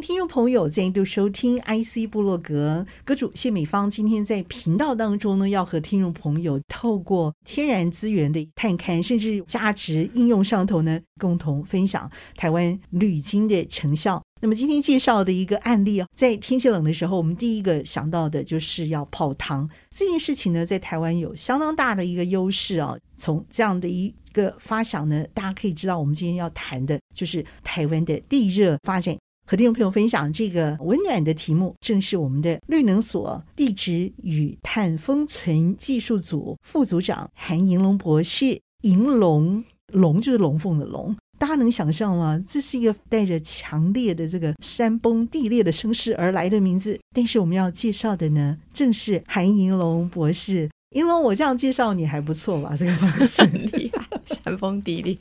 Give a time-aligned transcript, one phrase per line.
[0.00, 14.22] 听众朋友再度收听 IC 部落格，阁主谢美芳今天在频道当中呢，要和听众朋友透过天然资源的探勘，甚至价值应用上头呢，共同分享台湾绿金的成效。
[14.40, 22.96] 那么今天介绍的一个案例啊，在天气冷的时候，我们第一个想到的就是要泡汤这件事情呢，在台湾有相当大的一个优势啊。
[23.18, 29.14] 从这样的一个发想呢，大家可以知道，我们今天要谈的就是台湾的地热发展。
[29.50, 38.60] 和听众朋友分享这个温暖的题目，正是我们的绿能所地质与碳封存技术组副组长韩银龙博士。
[38.82, 42.40] 银龙龙就是龙凤的龙，大家能想象吗？
[42.46, 46.96] 这是一个带着强烈的这个山崩地裂的声势而来的名字。
[47.12, 50.70] 但是我们要介绍的呢，正是韩银龙博士。
[50.90, 52.76] 银龙，我这样介绍你还不错吧？
[52.78, 54.06] 这个方式厉害，
[54.44, 55.18] 山崩地裂。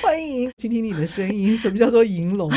[0.00, 1.58] 欢迎听听你的声音。
[1.58, 2.50] 什么叫做银龙？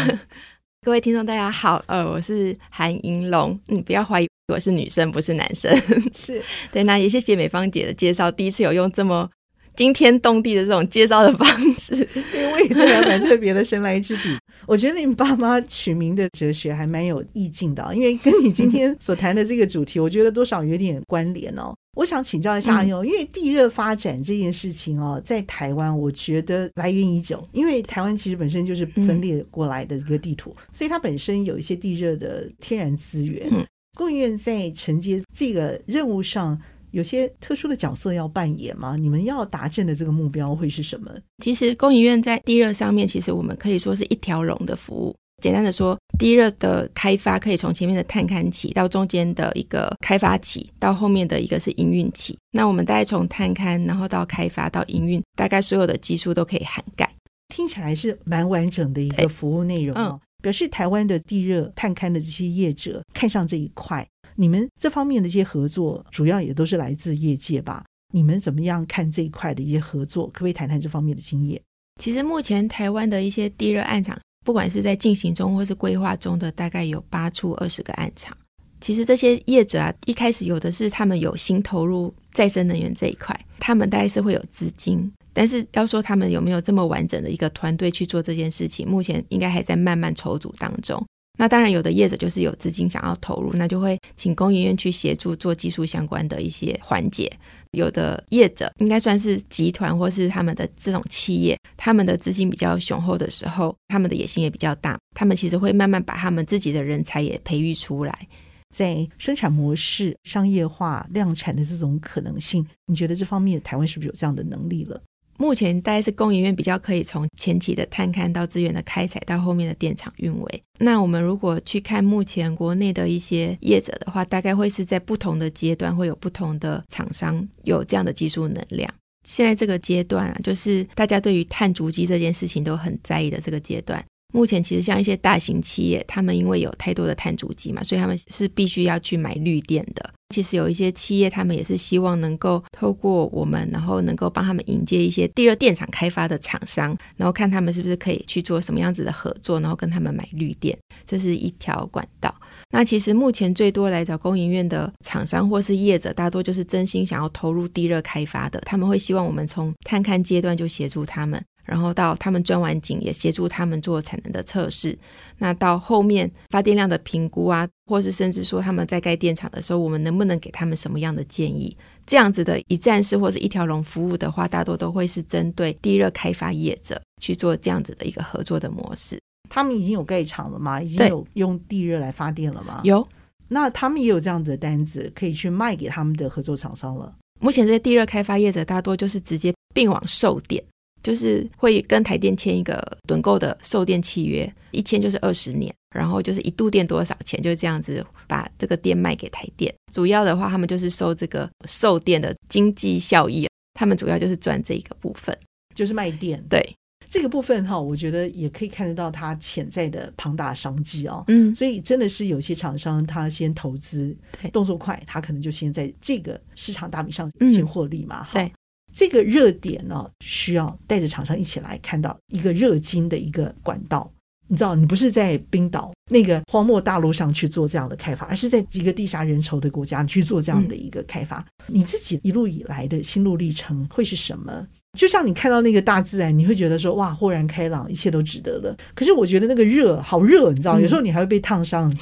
[0.82, 5.76] 各位听众，大家好，呃，我是韩银龙，你不要怀疑我是女生，不是男生，
[6.16, 6.42] 是
[6.72, 6.86] 对。
[6.86, 9.30] 那也谢谢美芳姐的介绍，第一次有用这么
[9.76, 11.96] 惊天动地的这种介绍的方式，
[12.34, 14.38] 因为我也觉得蛮特别的神来之笔。
[14.66, 21.76] 我觉得你们爸妈取名的哲学还蛮有意境的，因为跟你今天所谈的这个主题，我觉得多少有点关联哦。
[22.00, 33.52] 我想请教一下哟，因为地热发展这件事情哦，在台湾我觉得来源已久，因为台湾其实本身就是分裂过来的一个地图，所以它本身有一些地热的天然资源。
[33.98, 36.58] 工研院在承接这个任务上，
[36.92, 38.96] 有些特殊的角色要扮演吗？
[38.96, 41.12] 你们要达成的这个目标会是什么？
[41.44, 45.14] 其实工研院在地热上面，其实我们可以说是一条龙的服务。
[45.40, 52.38] 简单的说，地热的开发可以从前面的探勘期到中间的一个开发期，到后面的一个是营运期。
[52.52, 57.10] 那我们大概从探勘，然后到开发到营运，大概所有的技术都可以涵盖。
[57.48, 60.20] 听起来是蛮完整的一个服务内容哦。
[60.42, 67.84] 表示台湾的地热探勘的这些业者看上这一块，你们这方面的一些合作，主要也都是来自业界吧？
[68.14, 70.28] 你们怎么样看这一块的一些合作？
[70.28, 71.62] 可不可以谈谈这方面的经验？
[72.00, 74.18] 其实目前台湾的一些地热暗场。
[74.50, 78.36] 不管是在进行中或是规划中的，大概有八处二十个暗场。
[78.82, 91.06] 其实这些业者啊，一开始有的是他们有心投入再生能源这一块，他们大概是会有资金，但是要说他们有没有这么完整的一个团队去做这件事情，目前应该还在慢慢筹组当中。
[91.40, 97.32] 那当然，有的业者就是有资金想要投入，那就会请工研院去协助做技术相关的一些环节。
[97.72, 108.28] 有的业者应该算是集团或是他们的这种企业，他们的资金比较雄厚的时候，他们的野心也比较大，他们其实会慢慢把他们自己的人才也培育出来，
[108.76, 115.02] 在生产模式商业化量产的这种可能性，你觉得这方面台湾是不是有这样的能力了？
[115.40, 120.64] 目前大概是工研院比较可以从前期的探勘到资源的开采到后面的电厂运维。
[120.80, 128.94] 那我们如果去看目前国内的一些业者的话，大概会是在不同的阶段会有不同的厂商有这样的技术能量。
[129.24, 134.04] 现在这个阶段啊，就是大家对于碳足迹这件事情都很在意的这个阶段。
[134.34, 140.14] 目前其实像一些大型企业，他们因为有太多的碳足迹嘛，所以他们是必须要去买绿电的。
[140.30, 152.34] 其实有一些企业，他们也是希望能够透过我们，然后能够帮他们引接一些地热电厂开发的厂商，然后看他们是不是可以去做什么样子的合作，然后跟他们买绿电，这是一条管道。
[152.72, 161.44] 那其实目前最多来找工营院的厂商或是业者，大多就是真心想要投入地热开发的，他们会希望我们从探勘阶段就协助他们。
[161.70, 164.98] 然后到他们钻完井，也协助他们做产能的测试。
[165.38, 171.78] 那到后面发电量的评估啊，或是甚至说他们在盖电厂的时候，我们能不能给他们什么样的建议？
[172.08, 179.20] 这样子的一站式或者一条龙服务的话，大多都会是针对地热开发业者去做这样子的一个合作的模式。
[179.48, 180.82] 他们已经有盖厂了吗？
[180.82, 182.82] 已经有用地热来发电了吗？
[182.84, 183.08] 有。
[183.52, 187.16] 那他们也有这样子的单子可以去卖给他们的合作厂商了。
[187.40, 190.64] 目前这些地热开发业者大多就是直接并网售电。
[191.02, 199.74] 就是会跟台电签一个趸购的售电契约，一签就是二十年，然后就是一度电多少钱，就这样子把这个电卖给台电。
[199.94, 205.38] 主要的话，他们就是收这个售电的经济效益，他们主要就是赚这一个部分，
[205.74, 206.44] 就是卖电。
[206.50, 206.76] 对
[207.10, 211.24] 这个部分哈，我觉得也可以看得到它潜在的庞大商机哦。
[211.28, 218.28] 嗯，所以真的是有些厂商他先投资，对，动作快，他可能就先在这个市场大饼上先获利嘛。
[218.32, 218.52] 对。
[218.94, 224.12] 这个热点呢，需要带着厂商一起来看到一个热金的一个管道。
[224.52, 231.38] 你知道，你不是在冰岛那个荒漠大陆上去做这样的开发，而是在几个地下人稠的国家去做这样的一个开发。
[231.68, 234.68] 嗯、你自己一路以来的心路历程会是什么？
[234.98, 238.76] 就像你看到那个大自然，你会觉得说哇，豁然开朗，一切都值得了。
[238.96, 241.96] 可是我觉得那个热好热，你知道，有时候你还会被烫伤。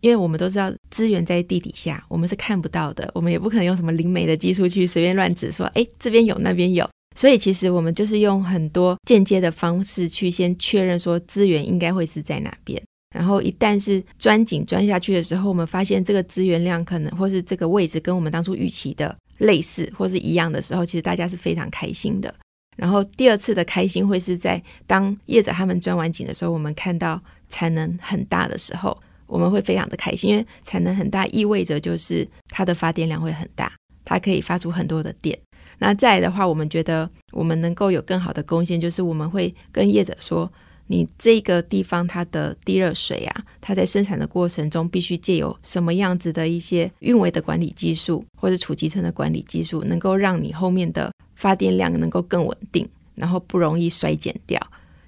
[0.00, 6.88] 因为我们都知道资源在地底下，我们是看不到的，我们也不可能用什么灵媒的技术去随便乱指说，哎，这边有，那边有。
[7.16, 12.80] 所以其实我们就是用很多间接的方式去先确认说资源应该会是在哪边，
[13.14, 22.32] 然后一旦是钻井钻下去的时候，我们发现这个资源量可能或是这个位置跟我们当初预期的类似或是一样的时候，其实大家是非常开心的。
[22.76, 28.96] 然后第二次的开心会是在当业者他们钻完井的时候，我们看到产能很大的时候。
[29.30, 33.72] 我们会非常的开心，因为产能很大，意味着就是它的发电量会很大，
[34.04, 35.38] 它可以发出很多的电。
[35.78, 40.52] 那再来的话，我们觉得我们能够有更好的贡献，就是我们会跟业者说，
[40.88, 54.60] 你这个地方它的地热水啊，它在生产的过程中必须借由什么样子的一些运维的管理技术，或者储集层的管理技术，能够让你后面的发电量能够更稳定，然后不容易衰减掉。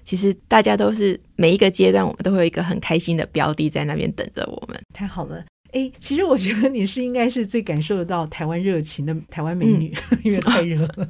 [0.03, 4.79] 其实大家都是每一个阶段，我们都会有一个很开心的标的在那边等着我们。
[4.93, 11.09] 太好了，哎，其实我觉得你是应该是最感受得到台湾热情的台湾美女，嗯、 因为太热了。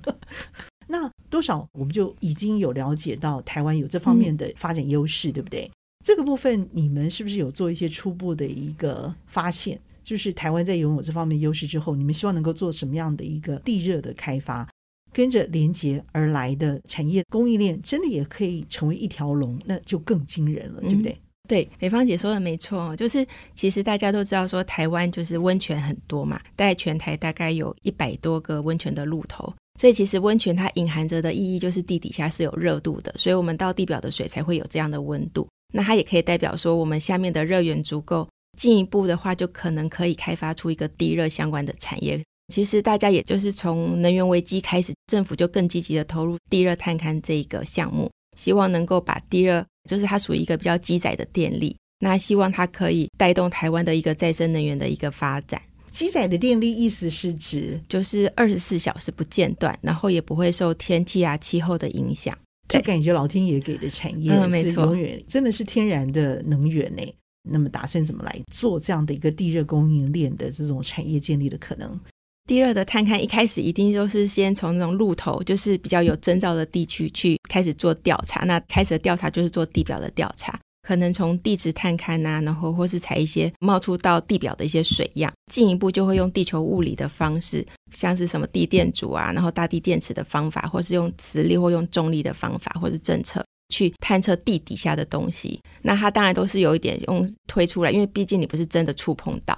[0.88, 5.70] 那多少我们就已经有了解到台湾有这方面的发展优势，嗯、对不对？
[6.06, 9.80] 这个部分你们是不是有做一些初步的一个发现？
[10.04, 14.68] 就是台湾在拥有这方面优势之后，你们希望能够做什么样的一个地热的开发？
[15.14, 21.12] 跟着连接而来的产业供应链，真的也可以成为一条龙，那就更惊人了，对不对？
[21.12, 35.48] 嗯、对，美芳姐说的没错，就是其实大家都知道说台湾就是温泉很多嘛，在全台大概有一百多个温泉的露头，所以其实温泉它隐含着的意义就是地底下是有热度的，所以我们到地表的水才会有这样的温度。
[35.74, 38.28] 那它也可以代表说我们下面的热源足够，
[38.58, 42.22] 进一步的话就可能可以开发出一个地热相关的产业。
[42.54, 55.62] 其实大家也就是从能源危机开始，政府就更积极的投入地热探勘这一个项目，希望能够把地热，就是它属于一个比较积载的电力，那希望它可以带动台湾的一个再生能源的一个发展。
[55.92, 62.36] 积载的电力意思是指就是二十四小时不间断，然后也不会受天气啊气候的影响，
[62.68, 67.04] 就感觉老天爷给的产业，嗯，没错，永远真的是天然的能源呢。
[67.48, 72.00] 那么打算怎么来做这样的一个地热供应链的这种产业建立的可能？
[72.46, 78.44] 地热的探勘一开始一定都是先从那种露头，就是比较有征兆的地区去开始做调查。
[78.46, 93.42] 那开始的调查就是做地表的调查，可能从地质探勘啊，然后或是采一些冒出到地表的一些水样，进一步就会用地球物理的方式，像是什么地电阻啊，然后大地电池的方法，或是用磁力或用重力的方法，或是侦测
[93.74, 95.62] 去探测地底下的东西。
[95.82, 99.58] 那它当然都是有一点用推出来，因为毕竟你不是真的触碰到。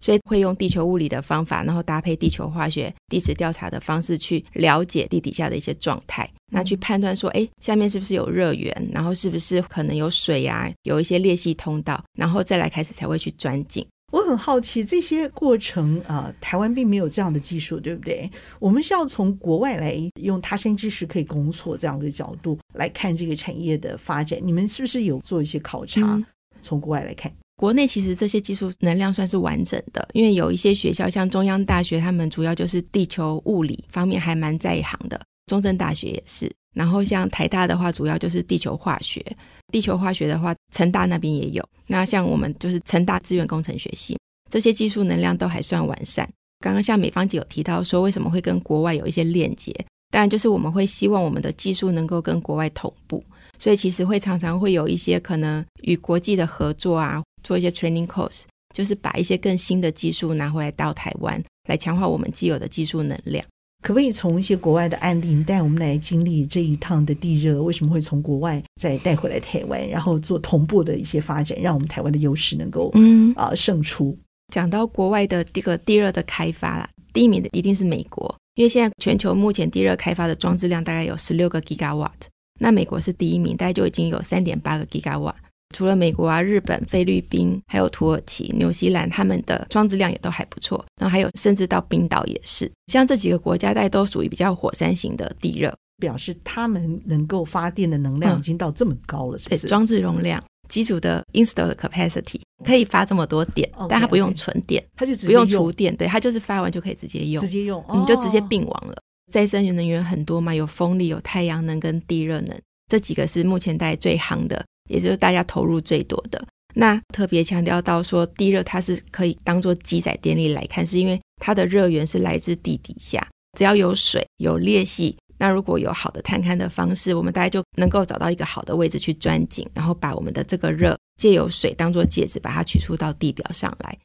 [0.00, 13.86] 所以会用地球物理的方法，然后搭配地球化学、地质调查的方式去了解地底下的一些状态，那去判断说，哎，下面是不是有热源，然后是不是可能有水啊，有一些裂隙通道，然后再来开始才会去钻井。
[14.12, 18.30] 我很好奇这些过程啊、呃，台湾并没有这样的技术，对不对？
[18.60, 24.38] 我们是要从国外来用他山之石可以攻错这样的角度来看这个产业的发展。
[24.40, 26.00] 你们是不是有做一些考察？
[26.02, 26.24] 嗯、
[26.62, 27.30] 从国外来看？
[27.56, 36.50] 国内其实这些技术能量算是完整的，因为有一些学校，像中央大学，他们主要就是地球物理方面还蛮在行的，中正大学也是。
[36.74, 39.24] 然后像台大的话，主要就是地球化学，
[39.72, 41.66] 地球化学的话，成大那边也有。
[41.86, 44.18] 那像我们就是成大资源工程学系，
[44.50, 46.28] 这些技术能量都还算完善。
[46.60, 49.74] 刚刚像美芳姐有提到说，为什么会跟国外有一些链接？
[50.10, 53.24] 当然就是我们会希望我们的技术能够跟国外同步，
[53.58, 57.22] 所以其实会常常会有一些可能与国际的合作啊。
[57.46, 58.42] 做一些 training course，
[58.74, 63.44] 就是把一些更新的技术拿回来到台湾，来强化我们既有的技术能量。
[63.84, 67.62] 可不可以从一些国外的案例带我们来经历这一趟的地热？
[67.62, 74.18] 为什么会从国外再带回来台湾，然后做同步的一些发展，让我们台湾的优势能够嗯啊胜出？
[74.52, 82.10] 讲到国外的这个地热的开发啦，第一名的一定是美国，因为现在全球目前地热开发的装置量大概有十六个 gigawatt，
[82.58, 85.34] 那美国是第一名，大概就已经有三点八个 gigawatt。
[85.74, 90.84] 除了美国啊、日本、菲律宾，还有土耳其、纽西兰，他们的装置量也都还不错。
[91.00, 99.62] 然后还有甚至到冰岛也是，像这几个国家，大概都属于比较火山型的地热，表示他们能够发电的能量已经到这么高了，是不是？
[99.62, 108.96] 对，装置容量、机组的 installed capacity 可以发这么多电，但它不用存电，它就不用储电，对，它就是发完就可以直接用，直接用，你就直接并网了。
[109.32, 112.56] 再生能源很多嘛，有风力、有太阳能跟地热能，
[112.88, 116.44] 这几个是目前大家最夯的，也就是大家投入最多的。
[116.74, 123.26] 那特别强调到说，地热它是可以当做积载电力来看，是因为它的热源是来自地底下，
[123.56, 133.96] 只要有水、有裂隙，那如果有好的探勘的方式，我们大家就能够找到一个好的位置去钻井，然后把我们的这个热借由水当做介质，把它取出到地表上来。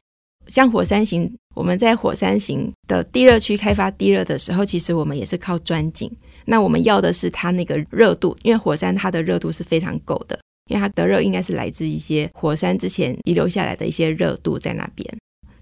[0.48, 6.10] 像火山型，我们在火山型的地热区开发地热的时候，其实我们也是靠钻井。
[6.46, 10.38] 那我们要的是它那个热度，因为火山它的热度是非常够的。
[10.68, 15.06] 因为它的热应该是来自一些火山之前遗留下来的一些热度在那边，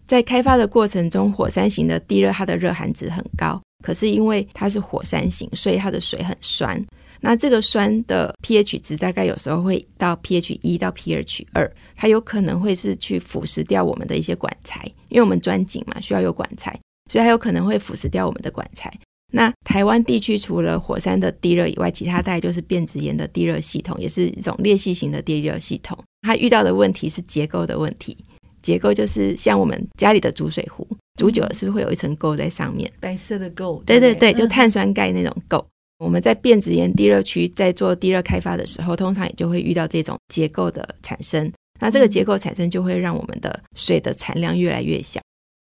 [0.07, 6.80] 在开发的过程中，火山型的地热它的热含值很高，可是因为它是火山型，所以它的水很酸。
[7.23, 16.78] 那这个酸的 pH 值大概有时候会到 pH 一到 pH 二，它有可能会是去腐蚀掉我们的一些管材，因为我们钻井嘛，需要有管材，
[17.11, 18.90] 所以它有可能会腐蚀掉我们的管材。
[19.31, 25.97] 那台湾地区除了火山的地热以外，其他大概就是变质岩的地热系统，也是一种裂隙型的地热系统。
[26.23, 28.17] 它遇到的问题是结构的问题，
[28.61, 30.87] 结构就是像我们家里的煮水壶，
[31.19, 32.91] 煮久了是不是会有一层垢在上面？
[33.01, 33.83] 白色的垢。
[33.85, 35.65] 对对对，就碳酸钙那种垢。
[35.99, 41.53] 我们在变质岩地热区在做地热开发的时候，通常也就会遇到这种结构的产生。
[41.79, 45.21] 那这个结构产生就会让我们的水的产量越来越小。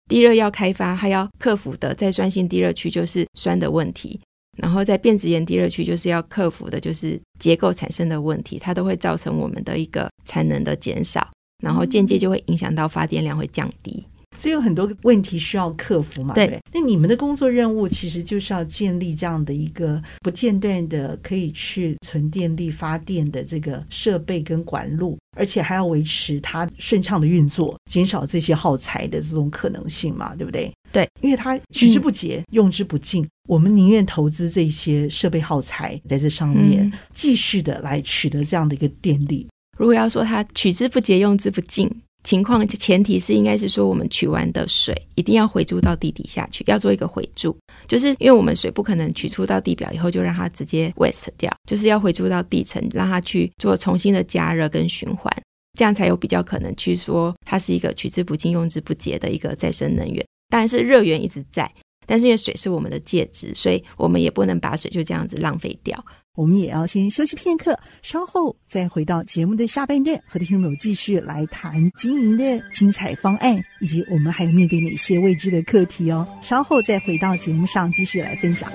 [0.09, 4.19] 地热要开发，它要克服的在酸性地热区就是酸的问题，
[4.57, 11.31] 然后在变质岩地热区就是要克服的就是结构产生的问题，它都会造成我们的一个产能的减少，
[11.63, 14.08] 然后间接就会影响到发电量会降低。
[14.39, 16.33] 所以有很多问题需要克服嘛？
[16.35, 16.47] 对。
[16.47, 30.35] 对，那你们的工作任务其实就是要建立这样的一个不间断的可以去存电力发电的这个设备跟管路，而且还要维持它顺畅的运作，减少这些耗材的这种可能性嘛？
[30.35, 30.73] 对不对？
[30.91, 39.47] 对，因为它取之不竭，嗯、用之不尽，我们宁愿投资这些设备耗材在这上面，嗯、继续的来取得这样的一个电力。
[39.79, 41.91] 如果要说它取之不竭，用之不尽。
[42.25, 47.57] 情况前提是应该是说，我们取完的水一定要回注到地底下去，要做一个回注，
[47.87, 55.33] 就是因为我们水不可能取出到地表以后就让它直接 waste 掉，就是要回注到地层，让它去做重新的加热跟循环，
[55.79, 60.23] 这样才有比较可能去说它是一个取之不尽、用之不竭的一个再生能源。
[60.51, 61.73] 当然是热源一直在，
[62.07, 66.05] 但是因为水是我们的介质，所以我们也不能把水就这样子浪费掉。
[66.39, 76.25] 我们也要先休息片刻，稍后再回到节目的下半段，和听众朋友继续来谈经营的精彩方案，以及我们还有面对哪些未知的课题哦。
[76.41, 78.71] 稍后再回到节目上继续来分享。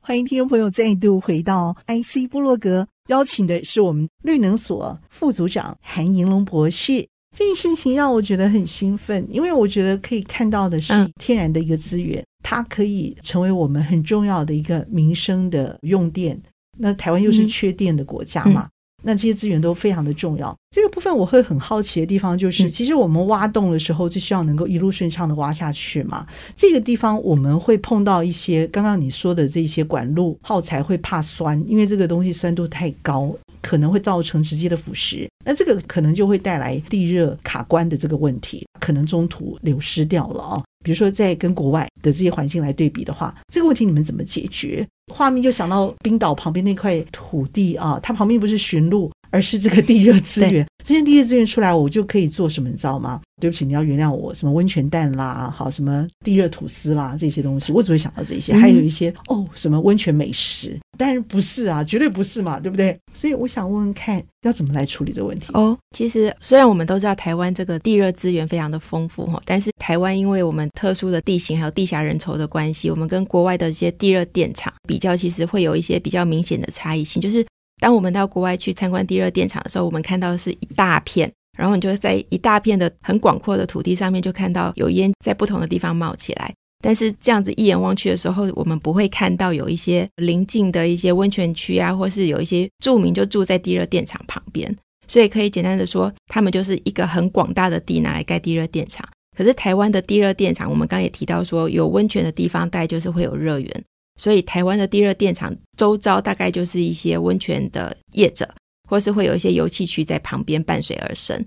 [0.00, 7.08] 欢迎听众朋友再度回到 IC 部落格，邀请的是我们绿能所副组长韩银龙博士。
[7.36, 12.20] 这件事情让我觉得很兴奋，因为我觉得可以看到的是天然的一个资源。
[12.20, 16.40] 嗯它可以成为我们很重要的一个民生的用电。
[16.78, 18.70] 那台湾又是缺电的国家嘛，嗯、
[19.02, 20.56] 那这些资源都非常的重要。
[20.70, 26.24] 这个部分我会很好奇的地方就是，其实我们挖洞的时候就希望能够一路顺畅的挖下去嘛。
[26.54, 33.34] 这个地方我们会碰到一些刚刚你说的这些管路耗材会怕酸，因为这个东西酸度太高，
[33.66, 35.26] 可能会造成直接的腐蚀。
[35.44, 40.62] 那这个可能就会带来地热卡关的这个问题，可能中途流失掉了啊。
[40.84, 44.86] 比如说，在跟国外的这些环境来对比的话，这个问题你们怎么解决？
[45.12, 50.66] 画面就想到冰岛旁边那块土地啊，它旁边不是驯鹿，而是这个地热资源。
[50.84, 53.20] 这些地热资源出来，我就可以做什么，你知道吗？
[53.40, 54.32] 对不起，你要原谅我。
[54.32, 58.54] 什么温泉蛋啦，好，什么地热吐司啦，这些东西，我只会想到这些。
[58.54, 62.96] 还有一些哦，什么温泉美食，当然不是啊，绝对不是嘛，对不对？
[63.12, 65.48] 所以我想问问看，要怎么来处理这个问题？
[65.54, 77.44] 哦，其实虽然我们都知道台湾这个地热资源非常的丰富哈，但是台湾因为我们特殊的地形还有地狭人稠的关系，我们跟国外的一些地热电厂比较，其实会有一些比较明显的差异性，就是。
[77.80, 86.52] 当我们到国外去参观地热电厂的时候，我们看到的是一大片，然后你就会在一大片的很广阔的土地上面，就看到有烟在不同的地方冒起来。
[86.82, 94.76] 但是这样子一眼望去的时候，我们不会看到有一些邻近的一些温泉区啊，或是有一些住民就住在地热电厂旁边。
[95.08, 99.08] 所以可以简单的说，他们就是一个很广大的地拿来盖地热电厂。
[99.36, 103.84] 可是台湾的地热电厂，我们刚刚也提到说，有温泉的地方，大概就是会有热源。
[104.16, 108.48] 所以，台湾的地热电厂周遭大概就是一些温泉的业者，
[108.88, 111.44] 或是会有一些油气区在旁边伴随而生。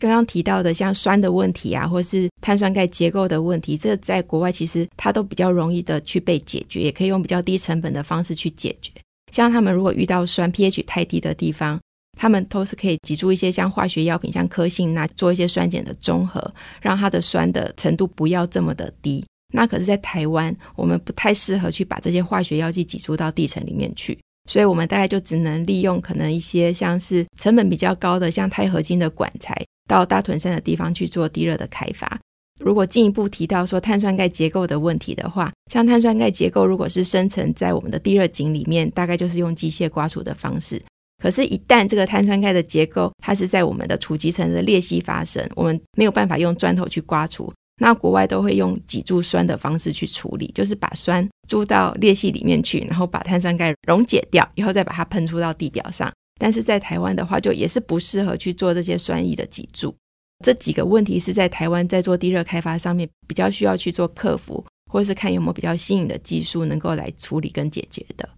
[0.00, 8.90] 刚刚提到的像酸的问题啊，或是碳酸钙结构的问题，这在国外其实它都比较容易的去被解决，也可以用比较低成本的方式去解决。
[9.30, 11.80] 像他们如果遇到酸 pH 太低的地方，
[12.18, 19.24] 他们都是可以挤出一些像化学药品，像科性钠做一些酸碱的中和，让它的酸的程度不要这么的低。
[19.52, 24.18] 那可是，在台湾，我们不太适合去把这些化学药剂挤注到地层里面去，
[24.50, 29.54] 所以我们大概就只能利用可能一些像是成本比较高的，像钛合金的管材，
[29.86, 32.18] 到大屯山的地方去做地热的开发。
[32.60, 40.80] 如果进一步提到说碳酸钙结构的问题的话，像碳酸钙结构如果是生成在我们的地热井里面，大概就是用机械刮除的方式。
[41.20, 47.52] 可是，一旦这个碳酸钙的结构它是在我们的储集层的裂隙发生，我们没有办法用砖头去刮除，
[47.82, 56.08] 那国外都会用脊柱酸的方式去处理，就是把酸注到裂隙里面去，然后把碳酸钙溶解掉，以后再把它喷出到地表上。
[56.38, 59.92] 但是在台湾的话，就也是不适合去做这些酸液的脊柱。
[60.44, 68.28] 这几个问题是在台湾在做地热开发上面比较需要去做克服，或者是看有没有比较新颖的技术能够来处理跟解决的。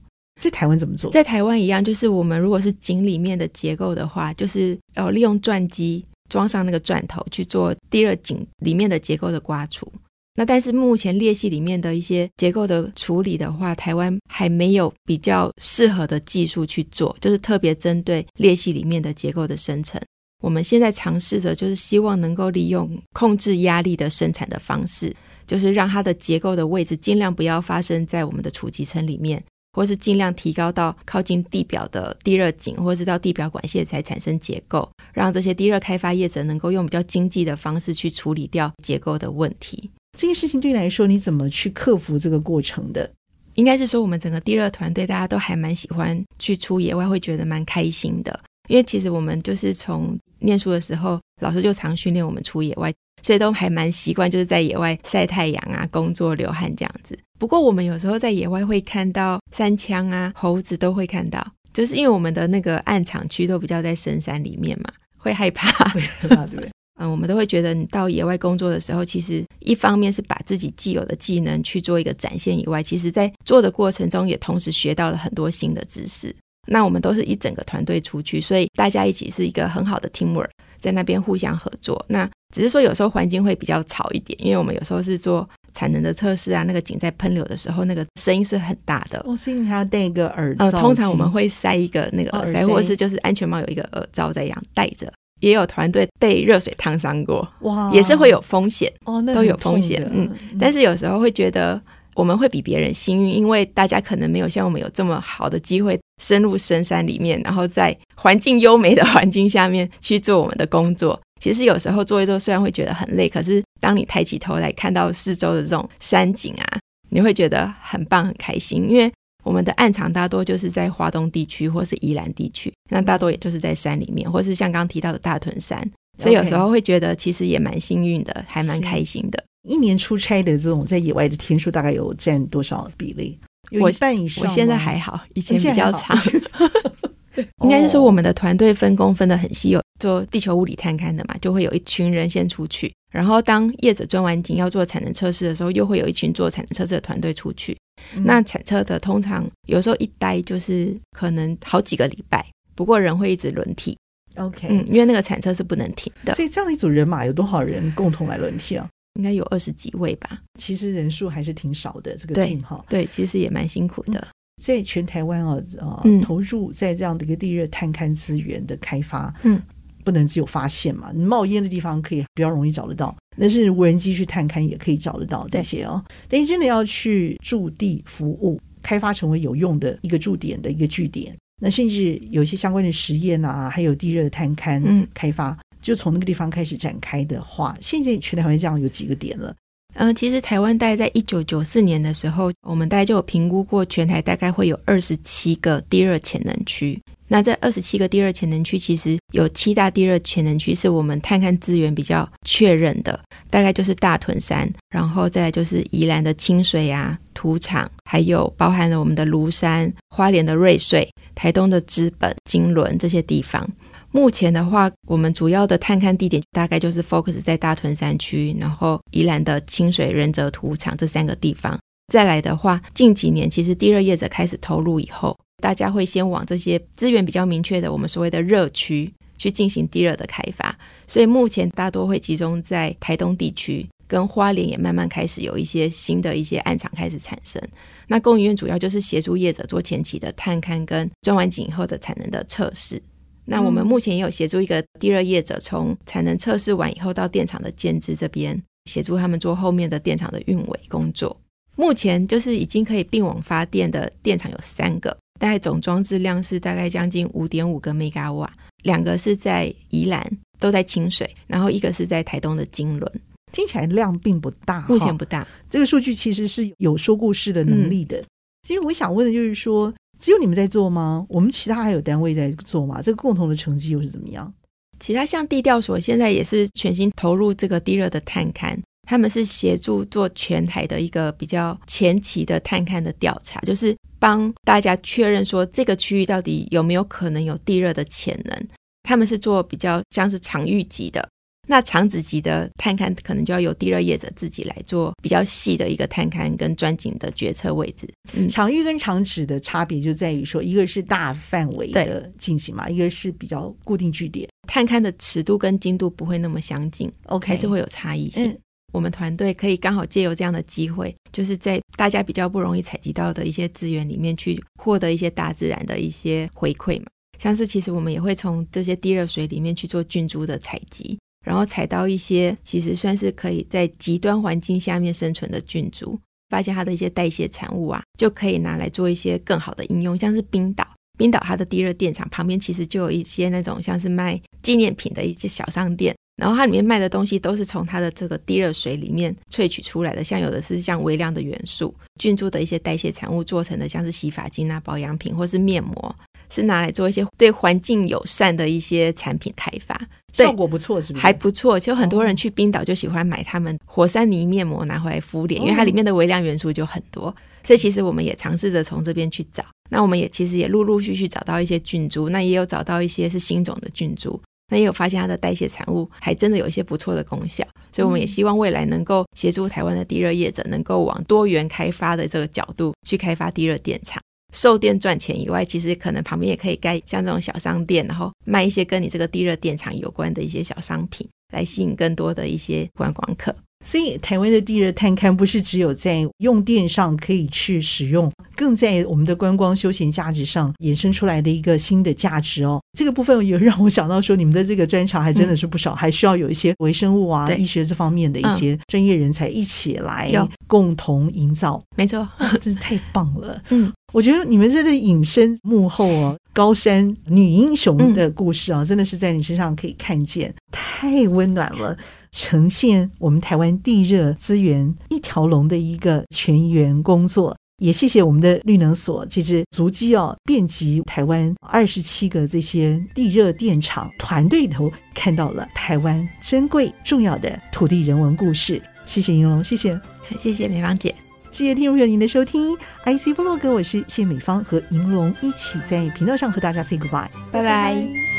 [0.40, 1.10] 在台湾怎么做？
[1.10, 9.90] 在台湾一样，就是我们如果是井里面的结构的话，就是要利用钻机装上那个钻头去做第二井里面的结构的刮除。
[10.36, 20.00] 那但是目前裂隙里面的一些结构的处理的话，台湾还没有比较适合的技术去做，就是特别针对裂隙里面的结构的生成。
[20.42, 25.14] 我们现在尝试着，就是希望能够利用控制压力的生产的方式，
[25.46, 29.42] 就是让它的结构的位置尽量不要发生在我们的储集层里面。
[29.74, 39.90] 或是尽量提高到靠近地表的地热井，或是到地表管线才产生结构，让这些地热开发业者能够用比较经济的方式去处理掉结构的问题。
[40.16, 43.10] 这件事情对你来说，你怎么去克服这个过程的？
[43.56, 48.38] 应该是说，我们整个地热团队大家都还蛮喜欢去出野外，会觉得蛮开心的。
[48.68, 52.92] 因为其实我们就是从念书的时候，老师就常训练我们出野外。
[53.22, 57.18] 所以都还蛮习惯，就是在野外晒太阳啊，工作流汗这样子。
[57.44, 66.70] 不过我们有时候在野外会看到山羌啊、猴子都会看到，就是因为我们的那个暗场区都比较在深山里面嘛，会害怕，会害怕，对不对？
[66.98, 76.34] 嗯，我们都会觉得你到野外工作的时候，其实一方面是把自己既有的技能去做一个展现以外，其实在做的过程中也同时学到了很多新的知识。
[76.66, 80.48] 那我们都是一整个团队出去，所以大家一起是一个很好的 teamwork，
[80.80, 82.02] 在那边互相合作。
[82.08, 89.22] 那只是说有时候环境会比较吵一点，因为我们有时候是做产能的测试啊，那个井在喷流的时候，那个声音是很大的。
[89.26, 95.12] 哦，所以你还要戴一个耳呃，通常我们会塞一个那个耳塞，哦、耳塞或者是就是安全帽有一个耳罩这样戴着。
[95.40, 100.02] 也有团队被热水烫伤过，哇，也是会有风险哦，那都有风险。
[100.10, 101.80] 嗯，但是有时候会觉得。
[102.16, 111.20] 我们会比别人幸运，因为大家可能没有像我们有这么好的机会深入深山里面，然后在环境优美的环境下面去做我们的工作。
[111.40, 116.78] 其实有时候做一做，虽然会觉得很累，可是当你抬起头来看到四周的这种山景啊，
[117.10, 118.88] 你会觉得很棒、很开心。
[118.88, 119.12] 因为
[119.44, 125.86] 我们的暗场大多就是在华东地区或是宜兰地区，那大多也就是在山里面，或是像刚刚提到的大屯山，
[126.18, 129.44] 所以有时候会觉得其实也蛮幸运的，还蛮开心的。
[129.68, 133.38] 一年出差的这种在野外的天数大概有占多少比例？
[133.68, 134.44] 有一半以上。
[134.44, 136.16] 我现在还好，以前比较长。
[137.64, 147.76] 应该是说我们的团队分工分得很细，有做地球物理探勘的嘛，就会有一群人先出去，然后当业者钻完井要做产能测试的时候，又会有一群做产能测试的团队出去。
[148.16, 153.96] 嗯、那产测的通常有时候一待就是可能好几个礼拜，不过人会一直轮替。
[154.34, 156.34] OK，嗯，因为那个产测是不能停的。
[156.34, 158.88] 所以这样一组人马有多少人共同来轮替啊？
[159.14, 162.16] 应该有二十几位吧，其实人数还是挺少的。
[162.16, 164.26] 这个 team 哈，对，其实也蛮辛苦的。
[164.60, 169.62] 在全台湾啊，呃，投入在这样的一个地热探勘资源的开发，嗯，
[170.04, 176.04] 不能只有发现嘛，你冒烟的地方可以比较容易找得到，那是无人机去探勘也可以找得到这些哦。
[176.28, 185.50] 但是真的要去驻地服务，开发成为有用的一个驻点的一个据点，那甚至有些相关的实验啊，还有地热探勘开发。
[185.50, 189.54] 嗯就从那个地方开始展开的话，现在全台湾这样有几个点了？
[189.96, 196.98] 嗯、呃，其实台湾大概在一九九四年的时候，我们大概就有评估过，全台大概会有二十七个地热潜能区。
[197.34, 203.18] 那这二十七个地热潜能区，其实有七大地热潜能区是我们探勘资源比较确认的，
[203.50, 213.68] 大概就是大屯山，然后再来就是宜兰的清水啊、土场，还有包含了我们的庐山、花莲的瑞穗、台东的知本、金轮这些地方。
[214.12, 221.76] 目前的话，我们主要的探勘地点大概就是 focus 在大屯山区，然后宜兰的清水、仁泽、土场这三个地方。
[222.12, 230.76] 再来的话，近几年其实地热业者开始投入以后，大家会先往这些资源比较明确的我们所谓的热区去进行地热的开发。
[231.06, 237.60] 所以目前大多会集中在台东地区，跟花莲也慢慢开始有一些新的一些案场开始产生。
[238.08, 243.00] 那工研院主要就是协助业者做前期的探勘跟钻完井以后的产能的测试。
[243.46, 251.38] 那我们目前也有协助一个地热业者，从产能测试完以后到电厂的建置这边，协助他们做后面的电厂的运维工作。
[251.76, 258.50] 目前就是已经可以并网发电的电厂有三个，大概总装置量是大概将近五点五个 mega 瓦，
[258.82, 260.24] 两个是在宜兰，
[260.58, 263.12] 都在清水，然后一个是在台东的金轮。
[263.52, 265.46] 听起来量并不大，目前不大。
[265.70, 268.18] 这个数据其实是有说故事的能力的。
[268.18, 268.24] 嗯、
[268.66, 271.24] 其实我想问的就是说，只有你们在做吗？
[271.28, 273.00] 我们其他还有单位在做吗？
[273.00, 274.52] 这个共同的成绩又是怎么样？
[274.98, 278.76] 其他像地调所现在也是全新投入这个地热的探勘。
[279.06, 283.94] 他们是协助做全台的一个比较前期的探勘的调查，就是
[284.24, 288.68] 帮大家确认说这个区域到底有没有可能有地热的潜能。
[289.02, 291.28] 他们是做比较像是场域级的，
[291.68, 298.08] 那场址级的探勘可能就要由地热业者自己来做比较细的一个探勘跟钻井的决策位置。
[298.32, 308.48] 嗯，场域跟场址的差别就在于说，一个是大范围的进行嘛，一个是比较固定据点，探勘的尺度跟精度不会那么相近，OK，还是会有差异性。
[308.48, 308.58] 嗯
[308.94, 317.06] 我们团队可以刚好借由这样的机会，就是在大家比较不容易采集到的一些资源里面去获得一些大自然的一些回馈嘛。
[317.36, 326.16] 像是其实我们也会从这些地热水里面去做菌株的采集，然后采到一些其实算是可以在极端环境下面生存的菌株，
[326.48, 330.16] 发现它的一些代谢产物啊，就可以拿来做一些更好的应用。
[330.16, 330.86] 像是冰岛，
[331.18, 336.14] 冰岛它的地热电厂旁边其实就有一些那种像是卖纪念品的一些小商店。
[336.36, 346.16] 然后它里面卖的东西都是从它的这个地热水里面萃取出来的，像有的是像微量的元素、菌株的一些代谢产物做成的，像是洗发精啊、保养品或是面膜，
[346.50, 349.96] 是拿来做一些对环境友善的一些产品开发，
[350.32, 351.22] 效果不错，是不是？
[351.22, 357.34] 还不错，就很多人去冰岛就喜欢买他们火山泥面膜拿回来敷脸，因为它里面的微量元素就很多。
[357.62, 364.40] 所以其实我们也尝试着从这边去找，那我们也其实也陆陆续续找到一些菌株，那也有找到一些是新种的菌株。
[364.74, 374.20] 那也有发现它的代谢产物还真的有一些不错的功效，所以我们也希望未来能够协助台湾的地热业者，能够往多元开发的这个角度去开发地热电厂，
[374.52, 383.54] 售电赚钱以外，其实可能旁边也可以盖像这种小商店，然后卖一些跟你这个地热电厂有关的一些小商品，来吸引更多的一些观光客。
[383.84, 392.80] 所以，台湾的地热探勘不是只有在用电上可以去使用，更在我们的观光休闲价值上衍生出来的一个新的价值哦。
[392.98, 400.32] 这个部分也让我想到说，你们的这个专长还真的是不少，嗯、还需要有一些微生物啊、医学这方面的一些专业人才一起来
[400.66, 401.80] 共同营造。
[401.96, 402.26] 没错，
[402.60, 403.60] 真是太棒了。
[403.68, 411.96] 嗯，我觉得你们这个隐身幕后哦，高山女英雄的故事啊，真的是在你身上可以看见，太温暖了。
[412.30, 428.82] 呈现我们台湾地热资源一条龙的一个全员工作，也谢谢我们的绿能所这支足迹哦，遍及台湾二十七个这些地热电厂团队里头，看到了台湾珍贵重要的土地人文故事。
[429.06, 430.00] 谢谢银龙，谢谢，
[430.36, 431.14] 谢谢美芳姐，
[431.54, 432.76] 谢谢听众朋友您的收听。
[433.04, 438.33] IC 部落格，我是谢美芳，和银龙一起在频道上和大家 say goodbye，拜拜。